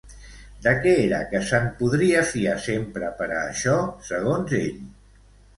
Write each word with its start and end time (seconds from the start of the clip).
De 0.67 0.71
què 0.85 0.93
era 1.01 1.19
que 1.33 1.41
se'n 1.49 1.67
podria 1.81 2.25
fiar 2.31 2.57
sempre 2.65 3.13
per 3.21 3.29
a 3.37 3.39
això, 3.43 3.77
segons 4.09 4.57
ell? 4.65 4.85